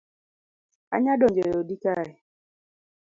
[0.95, 2.11] Anya donjo e odi kae